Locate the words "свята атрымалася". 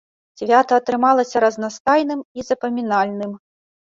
0.39-1.37